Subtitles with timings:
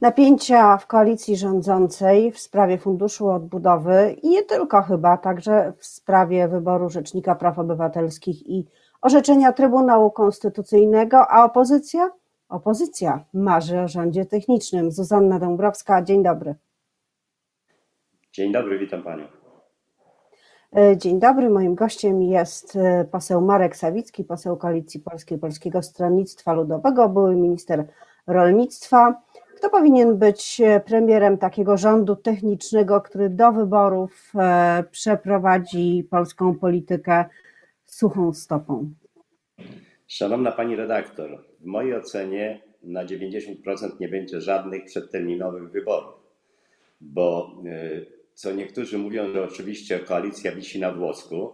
[0.00, 6.48] Napięcia w koalicji rządzącej w sprawie Funduszu Odbudowy i nie tylko chyba, także w sprawie
[6.48, 8.66] wyboru Rzecznika Praw Obywatelskich i
[9.02, 12.10] orzeczenia Trybunału Konstytucyjnego, a opozycja?
[12.48, 14.92] Opozycja marzy o rządzie technicznym.
[14.92, 16.54] Zuzanna Dąbrowska, dzień dobry.
[18.32, 19.24] Dzień dobry, witam Panią.
[20.76, 26.52] E, dzień dobry, moim gościem jest e, poseł Marek Sawicki, poseł Koalicji Polskiej Polskiego Stronnictwa
[26.52, 27.86] Ludowego, były minister
[28.26, 29.22] rolnictwa.
[29.58, 34.32] Kto powinien być e, premierem takiego rządu technicznego, który do wyborów
[34.90, 37.24] przeprowadzi polską politykę
[37.84, 38.90] suchą stopą?
[40.06, 46.14] Szanowna Pani redaktor, w mojej ocenie na 90% nie będzie żadnych przedterminowych wyborów,
[47.00, 47.56] bo
[48.34, 51.52] co niektórzy mówią, że oczywiście koalicja wisi na włosku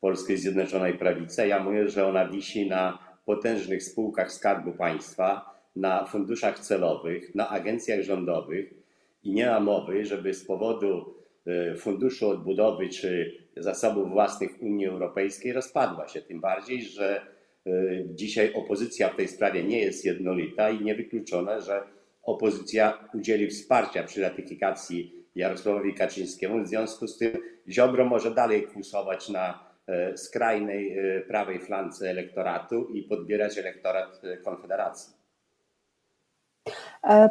[0.00, 1.46] Polskiej Zjednoczonej Prawicy.
[1.46, 8.02] Ja mówię, że ona wisi na potężnych spółkach Skarbu Państwa, na funduszach celowych, na agencjach
[8.02, 8.74] rządowych
[9.22, 11.14] i nie ma mowy, żeby z powodu
[11.46, 16.22] e, Funduszu Odbudowy czy zasobów własnych Unii Europejskiej rozpadła się.
[16.22, 17.20] Tym bardziej, że
[17.66, 17.72] e,
[18.14, 21.82] dzisiaj opozycja w tej sprawie nie jest jednolita i niewykluczone, że
[22.22, 26.62] opozycja udzieli wsparcia przy ratyfikacji Jarosławowi Kaczyńskiemu.
[26.62, 27.32] W związku z tym
[27.68, 34.36] Ziobro może dalej kłusować na e, skrajnej e, prawej flance elektoratu i podbierać elektorat e,
[34.36, 35.15] Konfederacji.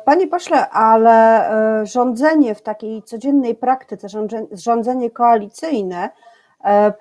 [0.06, 1.50] Panie pośle, ale
[1.84, 4.08] rządzenie w takiej codziennej praktyce,
[4.52, 6.10] rządzenie koalicyjne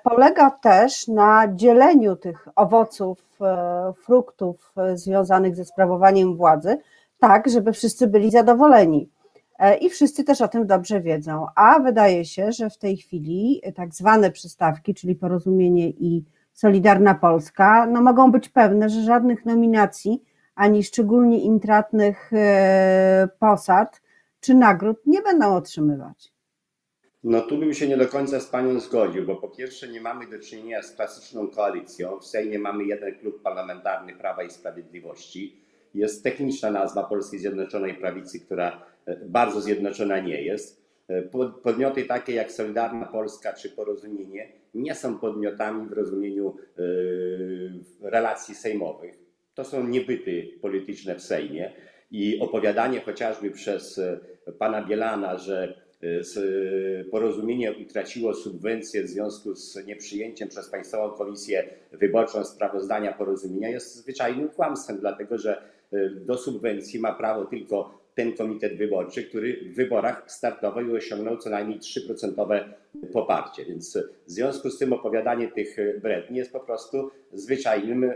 [0.03, 3.39] polega też na dzieleniu tych owoców,
[4.05, 6.77] fruktów związanych ze sprawowaniem władzy,
[7.19, 9.09] tak, żeby wszyscy byli zadowoleni.
[9.59, 11.47] E, i wszyscy też o tym dobrze wiedzą.
[11.55, 17.85] A wydaje się, że w tej chwili tak zwane przystawki, czyli porozumienie i Solidarna Polska,
[17.85, 20.23] no mogą być pewne, że żadnych nominacji
[20.55, 24.01] ani szczególnie intratnych e, posad
[24.39, 26.33] czy nagród nie będą otrzymywać.
[27.23, 30.27] No tu bym się nie do końca z Panią zgodził, bo po pierwsze nie mamy
[30.27, 32.19] do czynienia z klasyczną koalicją.
[32.19, 35.61] W Sejmie mamy jeden klub parlamentarny Prawa i Sprawiedliwości.
[35.93, 38.81] Jest techniczna nazwa Polskiej Zjednoczonej Prawicy, która
[39.25, 40.85] bardzo zjednoczona nie jest.
[41.63, 49.24] Podmioty takie jak Solidarna Polska czy Porozumienie nie są podmiotami w rozumieniu e, relacji sejmowych.
[49.55, 51.71] To są niebyty polityczne w Sejmie
[52.11, 54.19] i opowiadanie chociażby przez e,
[54.59, 62.43] pana Bielana, że e, porozumienie utraciło subwencję w związku z nieprzyjęciem przez Państwową Komisję Wyborczą
[62.43, 65.61] sprawozdania porozumienia jest zwyczajnym kłamstwem, dlatego że
[66.15, 71.49] do subwencji ma prawo tylko ten komitet wyborczy, który w wyborach startował i osiągnął co
[71.49, 72.63] najmniej 3%
[73.13, 73.65] poparcie.
[73.65, 78.11] Więc w związku z tym opowiadanie tych bredni jest po prostu zwyczajnym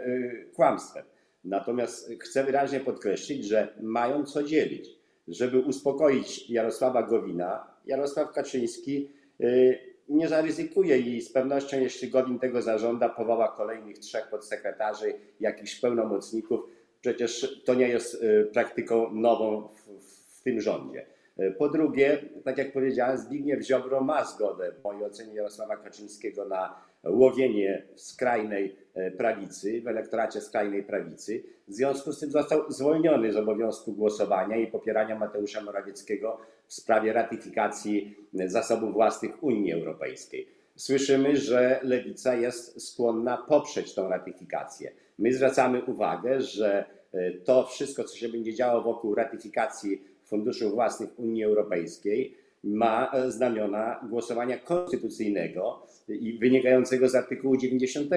[0.56, 1.04] kłamstwem.
[1.44, 4.90] Natomiast chcę wyraźnie podkreślić, że mają co dzielić.
[5.28, 9.10] Żeby uspokoić Jarosława Gowina, Jarosław Kaczyński
[9.42, 9.80] y,
[10.10, 16.62] nie zaryzykuje i z pewnością, jeśli Gowin tego zażąda, powoła kolejnych trzech podsekretarzy, jakichś pełnomocników,
[17.02, 21.06] Przecież to nie jest y, praktyką nową w, w tym rządzie.
[21.40, 26.46] Y, po drugie, tak jak powiedziałem, Zbigniew Ziobro ma zgodę w mojej ocenie Jarosława Kaczyńskiego
[26.46, 31.44] na łowienie skrajnej y, prawicy, w elektoracie skrajnej prawicy.
[31.68, 36.38] W związku z tym został zwolniony z obowiązku głosowania i popierania Mateusza Morawieckiego
[36.68, 40.48] w sprawie ratyfikacji zasobów własnych Unii Europejskiej.
[40.76, 44.92] Słyszymy, że lewica jest skłonna poprzeć tą ratyfikację.
[45.18, 51.20] My zwracamy uwagę, że e, to wszystko, co się będzie działo wokół ratyfikacji funduszy własnych
[51.20, 58.10] Unii Europejskiej, ma e, znamiona głosowania konstytucyjnego i wynikającego z artykułu 90,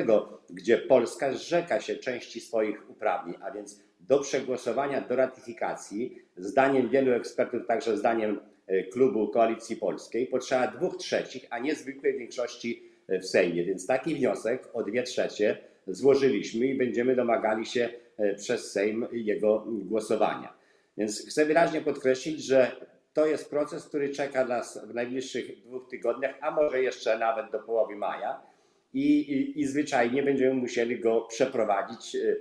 [0.50, 7.12] gdzie Polska zrzeka się części swoich uprawnień, a więc do przegłosowania, do ratyfikacji, zdaniem wielu
[7.12, 13.24] ekspertów, także zdaniem e, klubu Koalicji Polskiej, potrzeba dwóch trzecich, a nie zwykłej większości w
[13.24, 13.64] Sejmie.
[13.64, 17.88] Więc taki wniosek o dwie trzecie złożyliśmy i będziemy domagali się
[18.18, 20.54] e, przez Sejm jego głosowania.
[20.96, 22.72] Więc chcę wyraźnie podkreślić, że
[23.12, 27.58] to jest proces, który czeka nas w najbliższych dwóch tygodniach, a może jeszcze nawet do
[27.58, 28.42] połowy maja
[28.92, 32.36] i, i, i zwyczajnie będziemy musieli go przeprowadzić e,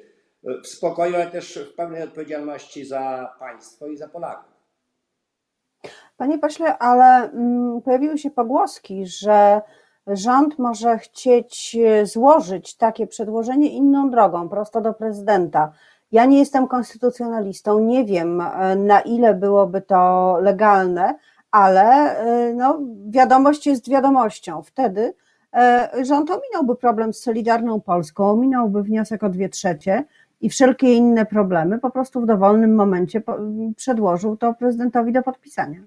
[0.64, 4.52] w spokoju, ale też w pełnej odpowiedzialności za państwo i za Polaków.
[6.18, 9.62] Panie pośle, ale mm, pojawiły się pogłoski, że
[10.08, 15.74] rząd może chcieć e, złożyć takie przedłożenie inną drogą, prosto do prezydenta.
[16.12, 21.16] Ja nie jestem konstytucjonalistą, nie wiem e, na ile byłoby to legalne,
[21.52, 21.84] ale
[22.18, 22.80] e, no,
[23.10, 24.62] wiadomość jest wiadomością.
[24.64, 25.14] Wtedy
[26.04, 30.04] rząd ominąłby problem z Solidarną Polską, ominąłby wniosek o dwie trzecie
[30.42, 33.22] i wszelkie inne problemy, po prostu w dowolnym momencie
[33.76, 35.80] przedłożył to prezydentowi do podpisania.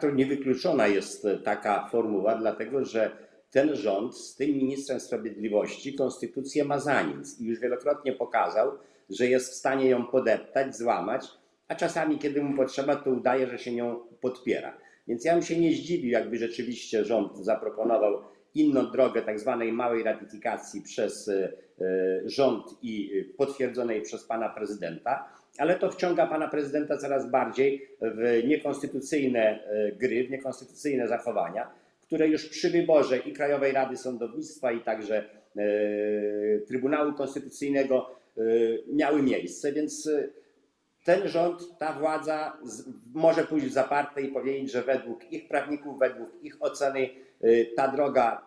[0.00, 6.78] To niewykluczona jest taka formuła, dlatego że ten rząd z tym ministrem sprawiedliwości konstytucję ma
[6.78, 8.72] za nic i już wielokrotnie pokazał,
[9.10, 11.26] że jest w stanie ją podeptać, złamać,
[11.68, 14.78] a czasami, kiedy mu potrzeba, to udaje, że się nią podpiera.
[15.08, 18.22] Więc ja bym się nie zdziwił, jakby rzeczywiście rząd zaproponował
[18.54, 21.52] inną drogę tak zwanej małej ratyfikacji przez e,
[22.24, 29.40] rząd i potwierdzonej przez pana prezydenta, ale to wciąga pana prezydenta coraz bardziej w niekonstytucyjne
[29.40, 31.70] e, gry, w niekonstytucyjne zachowania,
[32.10, 35.24] które już przy wyborze i Krajowej Rady Sądownictwa, i także
[35.56, 38.20] e, Trybunału Konstytucyjnego
[38.92, 40.10] miały miejsce, więc
[41.04, 42.58] ten rząd, ta władza
[43.14, 47.08] może pójść w zaparte i powiedzieć, że według ich prawników, według ich oceny
[47.76, 48.46] ta droga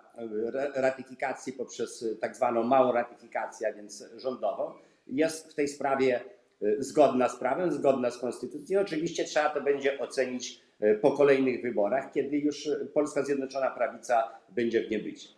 [0.76, 4.72] ratyfikacji poprzez tak zwaną małą ratyfikację, a więc rządową,
[5.08, 6.22] jest w tej sprawie
[6.80, 8.82] zgodna z prawem, zgodna z konstytucją.
[8.82, 10.63] Oczywiście trzeba to będzie ocenić
[11.02, 15.30] po kolejnych wyborach, kiedy już Polska Zjednoczona Prawica będzie w niebycie.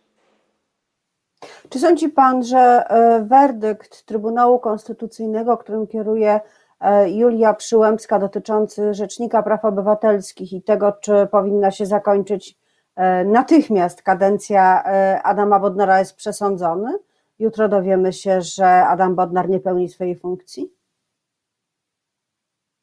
[1.68, 2.84] Czy sądzi Pan, że
[3.28, 6.40] werdykt Trybunału Konstytucyjnego, którym kieruje
[6.80, 12.58] E, Julia Przyłębska dotyczący Rzecznika Praw Obywatelskich i tego, czy powinna się zakończyć
[12.96, 16.98] e, natychmiast kadencja e, Adama Bodnara jest przesądzony.
[17.38, 20.72] Jutro dowiemy się, że Adam Bodnar nie pełni swojej funkcji.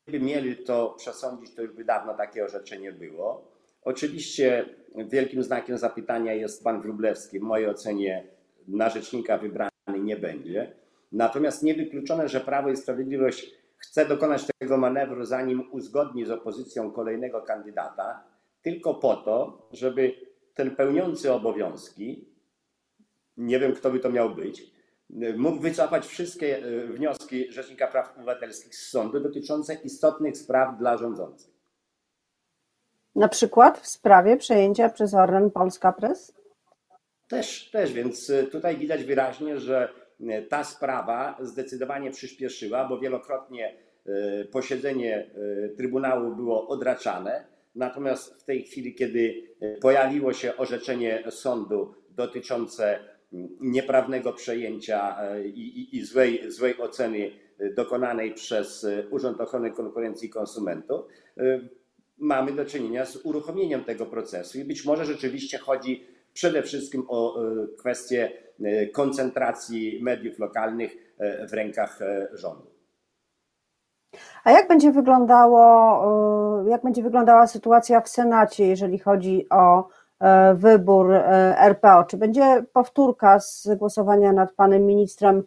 [0.07, 3.51] Gdyby mieli to przesądzić, to już by dawno takie orzeczenie było.
[3.81, 4.65] Oczywiście
[4.95, 7.39] wielkim znakiem zapytania jest pan Wróblewski.
[7.39, 8.27] W mojej ocenie
[8.67, 10.75] na rzecznika wybrany nie będzie.
[11.11, 17.41] Natomiast niewykluczone, że Prawo i Sprawiedliwość chce dokonać tego manewru, zanim uzgodni z opozycją kolejnego
[17.41, 18.23] kandydata,
[18.61, 20.15] tylko po to, żeby
[20.53, 22.27] ten pełniący obowiązki,
[23.37, 24.72] nie wiem kto by to miał być,
[25.37, 31.53] mógł wycofać wszystkie e, wnioski Rzecznika Praw Obywatelskich z sądu dotyczące istotnych spraw dla rządzących.
[33.15, 36.33] Na przykład w sprawie przejęcia przez Orlen Polska Press?
[37.27, 43.77] Też, też, więc e, tutaj widać wyraźnie, że E, ta sprawa zdecydowanie przyspieszyła, bo wielokrotnie
[44.51, 45.29] posiedzenie
[45.77, 47.45] Trybunału było odraczane.
[47.75, 49.43] Natomiast w tej chwili, kiedy
[49.81, 52.99] pojawiło się orzeczenie sądu dotyczące
[53.61, 57.31] nieprawnego przejęcia i, i, i złej, złej oceny
[57.75, 61.01] dokonanej przez Urząd Ochrony Konkurencji i Konsumentów,
[62.17, 67.39] mamy do czynienia z uruchomieniem tego procesu i być może rzeczywiście chodzi przede wszystkim o
[67.79, 68.31] kwestię
[68.61, 72.73] E, koncentracji mediów lokalnych e, w rękach e, rządu.
[74.43, 79.87] A jak będzie wyglądało, jak będzie wyglądała sytuacja w Senacie, jeżeli chodzi o
[80.55, 81.13] wybór
[81.57, 82.03] RPO?
[82.03, 85.43] Czy będzie powtórka z głosowania nad panem ministrem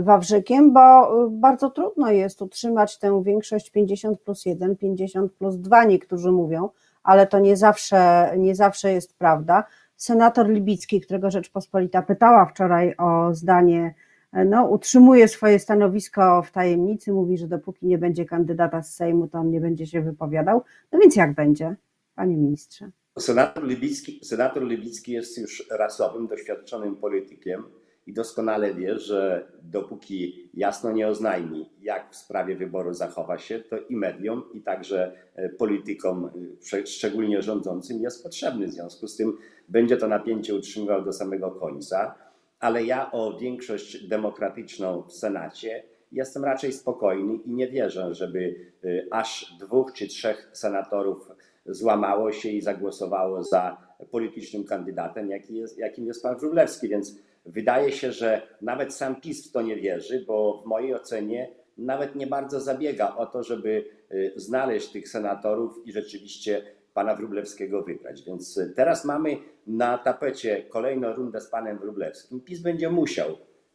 [0.00, 6.32] Wawrzykiem, bo bardzo trudno jest utrzymać tę większość 50 plus 1, 50 plus 2, niektórzy
[6.32, 6.68] mówią,
[7.02, 9.64] ale to nie zawsze, nie zawsze jest prawda
[9.96, 13.94] senator Libicki, którego Rzeczpospolita pytała wczoraj o zdanie,
[14.32, 19.38] no, utrzymuje swoje stanowisko w tajemnicy, mówi, że dopóki nie będzie kandydata z Sejmu, to
[19.38, 20.62] on nie będzie się wypowiadał.
[20.92, 21.76] No więc jak będzie,
[22.14, 22.90] panie ministrze?
[23.18, 27.64] Senator Libicki, senator Libicki jest już rasowym, doświadczonym politykiem
[28.06, 33.78] i doskonale wie, że dopóki jasno nie oznajmi, jak w sprawie wyboru zachowa się, to
[33.78, 36.30] i mediom, i także e, politykom,
[36.72, 38.66] e, szczególnie rządzącym, jest potrzebny.
[38.66, 42.14] W związku z tym będzie to napięcie utrzymywał do samego końca.
[42.60, 48.88] Ale ja o większość demokratyczną w Senacie jestem raczej spokojny i nie wierzę, żeby e,
[49.10, 51.28] aż dwóch czy trzech senatorów
[51.66, 53.76] złamało się i zagłosowało za
[54.10, 55.30] politycznym kandydatem,
[55.76, 56.88] jakim jest pan Wróblewski.
[56.88, 61.50] Więc Wydaje się, że nawet sam PiS w to nie wierzy, bo w mojej ocenie
[61.78, 66.62] nawet nie bardzo zabiega o to, żeby y, znaleźć tych senatorów i rzeczywiście
[66.94, 68.22] pana Wróblewskiego wybrać.
[68.22, 72.40] Więc y, teraz mamy na tapecie kolejną rundę z panem Wróblewskim.
[72.40, 73.30] PiS będzie musiał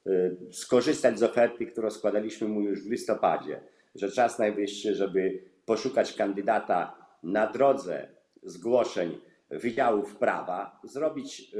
[0.08, 3.60] y, skorzystać z oferty, którą składaliśmy mu już w listopadzie,
[3.96, 8.08] że czas najwyższy, żeby poszukać kandydata na drodze
[8.44, 9.18] zgłoszeń
[9.50, 11.56] Wydziałów Prawa, zrobić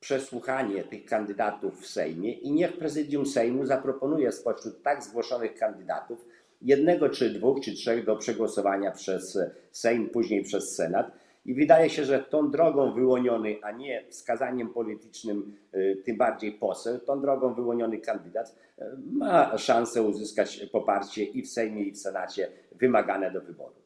[0.00, 6.26] przesłuchanie tych kandydatów w Sejmie i niech prezydium Sejmu zaproponuje spośród tak zgłoszonych kandydatów
[6.62, 9.38] jednego czy dwóch czy trzech do przegłosowania przez
[9.72, 11.12] Sejm, później przez Senat.
[11.46, 16.98] I wydaje się, że tą drogą wyłoniony, a nie wskazaniem politycznym, y, tym bardziej poseł,
[16.98, 18.48] tą drogą wyłoniony kandydat
[18.78, 23.83] y, ma szansę uzyskać poparcie i w Sejmie, i w Senacie wymagane do wyboru.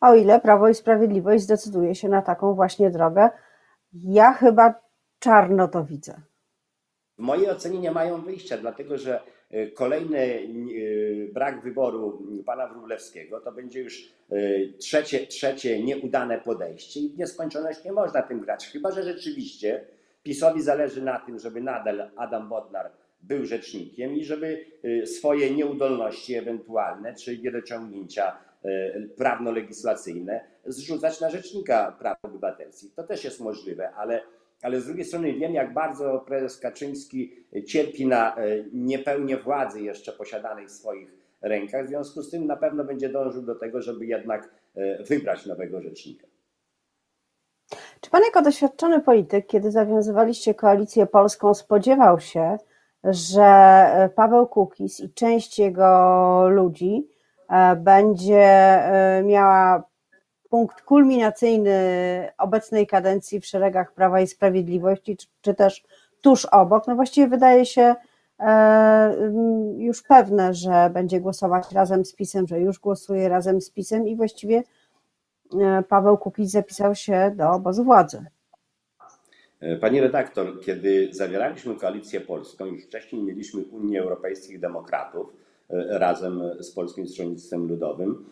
[0.00, 3.30] O ile Prawo i Sprawiedliwość zdecyduje się na taką właśnie drogę,
[3.92, 4.74] ja chyba
[5.18, 6.20] czarno to widzę.
[7.18, 13.40] W mojej ocenie nie mają wyjścia, dlatego że e, kolejny e, brak wyboru pana Wróblewskiego
[13.40, 14.12] to będzie już
[14.78, 18.66] trzecie, trzecie nieudane podejście i w nieskończoność nie można tym grać.
[18.66, 19.84] Chyba, że rzeczywiście
[20.22, 24.64] PiSowi zależy na tym, żeby nadal Adam Bodnar był rzecznikiem i żeby
[25.04, 28.36] swoje nieudolności ewentualne czy niedociągnięcia
[29.16, 32.94] prawno-legislacyjne zrzucać na rzecznika praw obywatelskich.
[32.94, 34.20] To też jest możliwe, ale
[34.62, 40.12] ale z drugiej strony wiem, jak bardzo prezes Kaczyński cierpi na e, niepełnię władzy jeszcze
[40.12, 41.84] posiadanej w swoich rękach.
[41.84, 45.80] W związku z tym na pewno będzie dążył do tego, żeby jednak e, wybrać nowego
[45.80, 46.26] rzecznika.
[48.00, 52.58] Czy pan jako doświadczony polityk, kiedy zawiązywaliście koalicję polską, spodziewał się,
[53.04, 57.08] że e, Paweł Kukiz i część jego ludzi
[57.76, 58.78] będzie
[59.24, 59.82] miała
[60.52, 61.78] punkt kulminacyjny
[62.38, 65.82] obecnej kadencji w szeregach Prawa i Sprawiedliwości, czy, też
[66.20, 66.86] tuż obok.
[66.86, 67.94] No właściwie wydaje się
[68.40, 69.16] e,
[69.76, 74.16] już pewne, że będzie głosować razem z PiSem, że już głosuje razem z PiSem i
[74.16, 74.62] właściwie
[75.60, 78.24] e, Paweł Kukiz zapisał się do obozu władzy.
[79.60, 85.41] E, pani redaktor, kiedy zawieraliśmy koalicję polską, już wcześniej mieliśmy Unię Europejskich Demokratów
[85.72, 88.24] razem z Polskim Stronnictwem Ludowym,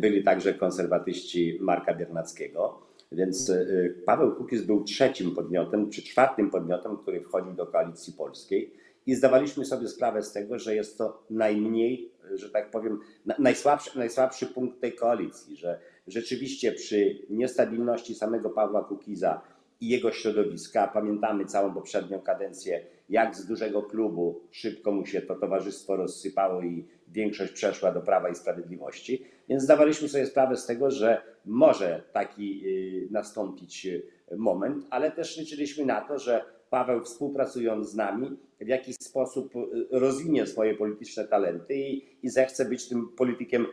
[0.00, 2.86] byli także konserwatyści Marka Biernackiego.
[3.12, 3.66] Więc e,
[4.06, 8.72] Paweł Kukiz był trzecim podmiotem, czy czwartym podmiotem, który wchodził do koalicji polskiej
[9.06, 13.00] i zdawaliśmy sobie sprawę z tego, że jest to najmniej, że tak powiem,
[13.38, 19.40] najsłabszy, najsłabszy punkt tej koalicji, że rzeczywiście przy niestabilności samego Pawła Kukiza
[19.80, 25.34] i jego środowiska, pamiętamy całą poprzednią kadencję, jak z dużego klubu szybko mu się to
[25.34, 29.24] towarzystwo rozsypało i większość przeszła do Prawa i Sprawiedliwości.
[29.48, 34.02] Więc zdawaliśmy sobie sprawę z tego, że może taki y, nastąpić y,
[34.36, 39.60] moment, ale też liczyliśmy na to, że Paweł współpracując z nami w jakiś sposób y,
[39.90, 43.66] rozwinie swoje polityczne talenty i, i zechce być tym politykiem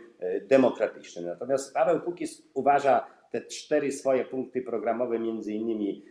[0.47, 1.25] demokratycznym.
[1.25, 6.05] Natomiast Paweł Kukiz uważa te cztery swoje punkty programowe, między innymi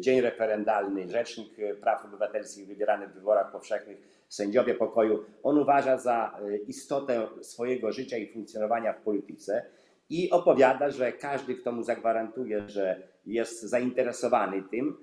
[0.00, 7.28] dzień referendalny, rzecznik praw obywatelskich wybierany w wyborach powszechnych sędziowie pokoju, on uważa za istotę
[7.40, 9.66] swojego życia i funkcjonowania w polityce
[10.10, 14.96] i opowiada, że każdy, kto mu zagwarantuje, że jest zainteresowany tym,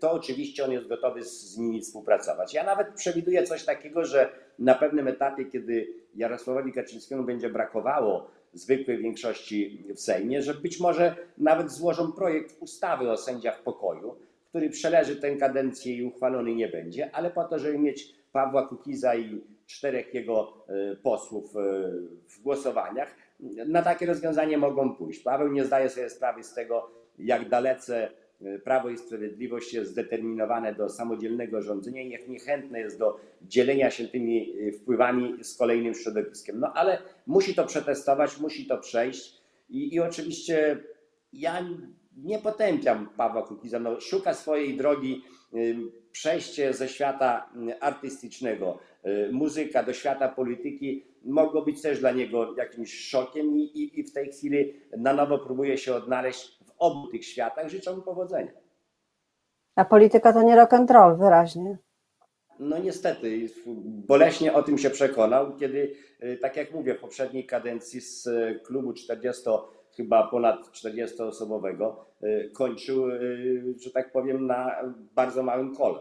[0.00, 2.54] to oczywiście on jest gotowy z nimi współpracować.
[2.54, 8.98] Ja nawet przewiduję coś takiego, że na pewnym etapie, kiedy Jarosławowi Kaczyńskiemu będzie brakowało zwykłej
[8.98, 14.14] większości w Sejmie, że być może nawet złożą projekt ustawy o sędziach pokoju,
[14.48, 19.14] który przeleży tę kadencję i uchwalony nie będzie, ale po to, żeby mieć Pawła Kukiza
[19.14, 21.60] i czterech jego e, posłów e,
[22.28, 23.14] w głosowaniach,
[23.66, 25.20] na takie rozwiązanie mogą pójść.
[25.20, 28.10] Paweł nie zdaje sobie sprawy z tego, jak dalece
[28.64, 34.08] Prawo i Sprawiedliwość jest zdeterminowane do samodzielnego rządzenia i jak niechętne jest do dzielenia się
[34.08, 36.60] tymi wpływami z kolejnym środowiskiem.
[36.60, 40.84] No ale musi to przetestować, musi to przejść i, i oczywiście
[41.32, 41.68] ja
[42.16, 45.22] nie potępiam Pawła Kukiza, no, szuka swojej drogi
[46.12, 52.54] przejście ze świata mm, artystycznego, y, muzyka do świata polityki mogło być też dla niego
[52.56, 57.08] jakimś szokiem i, i, i w tej chwili na nowo próbuje się odnaleźć w obu
[57.08, 57.68] tych światach.
[57.68, 58.52] Życzę mu powodzenia.
[59.76, 61.78] A polityka to nie rock and roll, wyraźnie.
[62.58, 63.46] No niestety,
[63.86, 68.60] boleśnie o tym się przekonał, kiedy, y, tak jak mówię, w poprzedniej kadencji z y,
[68.66, 69.42] klubu 40
[69.98, 74.76] chyba ponad 40-osobowego, y, kończył, y, że tak powiem, na
[75.14, 75.98] bardzo małym kole.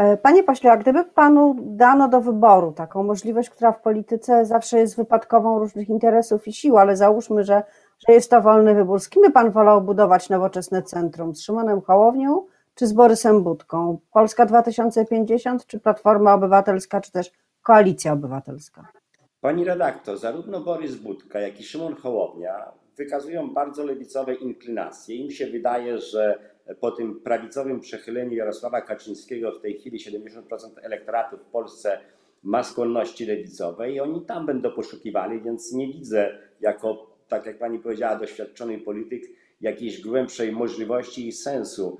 [0.00, 4.78] E, panie pośle, a gdyby panu dano do wyboru taką możliwość, która w polityce zawsze
[4.78, 7.62] jest wypadkową różnych interesów i sił, ale załóżmy, że,
[8.08, 11.34] że jest to wolny wybór, z kim by pan wolał budować nowoczesne centrum?
[11.34, 13.98] Z Szymonem Hołownią czy z Borysem Budką?
[14.12, 17.32] Polska 2050 czy Platforma Obywatelska, czy też
[17.62, 18.99] Koalicja Obywatelska?
[19.40, 25.16] Pani redaktor, zarówno Borys Budka, jak i Szymon Hołownia wykazują bardzo lewicowe inklinacje.
[25.16, 26.38] Im się wydaje, że
[26.80, 30.42] po tym prawicowym przechyleniu Jarosława Kaczyńskiego w tej chwili 70%
[30.82, 32.00] elektoratu w Polsce
[32.42, 37.78] ma skłonności lewicowe i oni tam będą poszukiwali, więc nie widzę jako, tak jak pani
[37.78, 39.22] powiedziała, doświadczony polityk,
[39.60, 41.98] jakiejś głębszej możliwości i sensu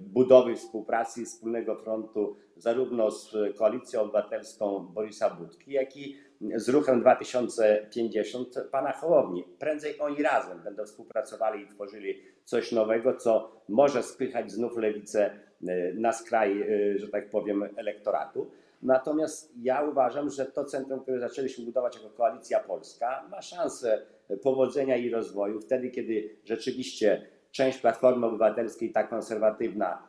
[0.00, 6.16] budowy współpracy wspólnego frontu zarówno z Koalicją Obywatelską Borysa Budki, jak i
[6.56, 9.44] z ruchem 2050 pana Hołowni.
[9.58, 15.30] Prędzej oni razem będą współpracowali i tworzyli coś nowego, co może spychać znów lewicę
[15.68, 18.50] e, na skraj, e, że tak powiem, elektoratu.
[18.82, 24.02] Natomiast ja uważam, że to centrum, które zaczęliśmy budować jako Koalicja Polska, ma szansę
[24.42, 30.02] powodzenia i rozwoju wtedy, kiedy rzeczywiście część Platformy Obywatelskiej, ta konserwatywna,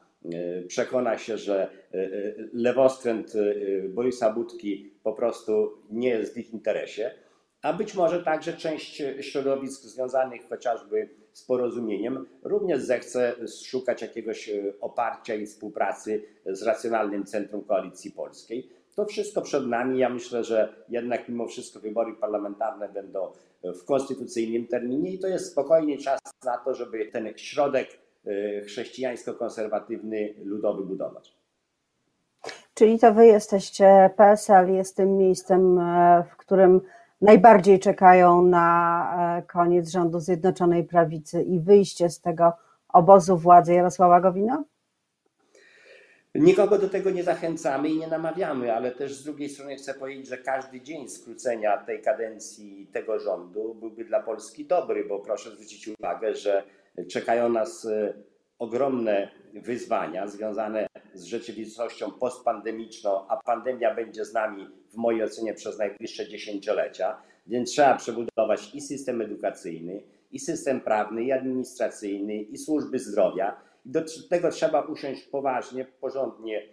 [0.68, 1.70] przekona się, że
[2.54, 3.34] lewoskręt
[3.90, 7.12] Borysa Budki po prostu nie jest w ich interesie,
[7.62, 14.50] a być może także część środowisk związanych chociażby z porozumieniem również zechce szukać jakiegoś
[14.82, 18.70] oparcia i współpracy z racjonalnym centrum koalicji polskiej.
[18.96, 20.00] To wszystko przed nami.
[20.00, 23.32] Ja myślę, że jednak mimo wszystko wybory parlamentarne będą
[23.64, 27.88] w konstytucyjnym terminie i to jest spokojnie czas na to, żeby ten środek
[28.66, 31.36] chrześcijańsko-konserwatywny ludowy budować.
[32.74, 35.80] Czyli to wy jesteście, PSL jest tym miejscem,
[36.32, 36.82] w którym
[37.22, 42.54] najbardziej czekają na e, koniec rządu Zjednoczonej Prawicy i wyjście z tego
[42.94, 44.64] obozu władzy Jarosława Gowina?
[46.36, 50.28] Nikogo do tego nie zachęcamy i nie namawiamy, ale też z drugiej strony chcę powiedzieć,
[50.28, 55.88] że każdy dzień skrócenia tej kadencji tego rządu byłby dla Polski dobry, bo proszę zwrócić
[55.88, 56.64] uwagę, że
[57.10, 58.14] czekają nas e,
[58.60, 65.78] ogromne wyzwania związane z rzeczywistością postpandemiczną, a pandemia będzie z nami w mojej ocenie przez
[65.78, 73.00] najbliższe dziesięciolecia, więc trzeba przebudować i system edukacyjny, i system prawny, i administracyjny, i służby
[73.00, 73.71] zdrowia.
[73.86, 76.68] Do tego trzeba usiąść poważnie, porządnie,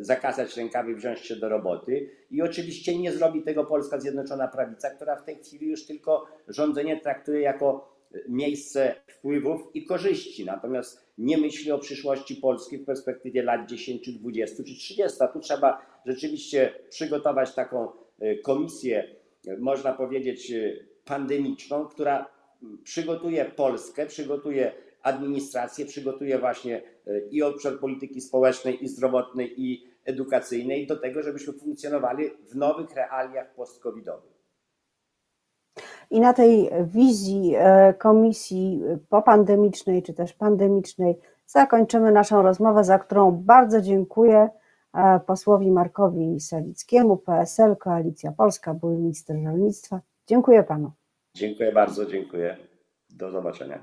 [0.00, 2.10] zakazać rękawy, wziąć się do roboty.
[2.30, 7.00] I oczywiście nie zrobi tego Polska Zjednoczona Prawica, która w tej chwili już tylko rządzenie
[7.00, 7.92] traktuje jako
[8.28, 10.44] miejsce wpływów i korzyści.
[10.44, 15.22] Natomiast nie myśli o przyszłości Polski w perspektywie lat 10, 20 czy 30.
[15.22, 17.88] A tu trzeba rzeczywiście przygotować taką
[18.20, 19.16] e, komisję,
[19.48, 20.72] e, można powiedzieć, e,
[21.04, 22.26] pandemiczną, która
[22.84, 26.82] przygotuje Polskę, przygotuje administrację, przygotuje właśnie
[27.30, 33.54] i obszar polityki społecznej, i zdrowotnej, i edukacyjnej do tego, żebyśmy funkcjonowali w nowych realiach
[33.54, 34.32] post-covidowych.
[36.10, 43.30] I na tej wizji e, komisji popandemicznej czy też pandemicznej zakończymy naszą rozmowę, za którą
[43.30, 44.48] bardzo dziękuję
[44.94, 50.00] e, posłowi Markowi Sawickiemu, PSL, Koalicja Polska, były minister rolnictwa.
[50.26, 50.92] Dziękuję panu.
[51.34, 52.56] Dziękuję bardzo, dziękuję.
[53.10, 53.82] Do zobaczenia.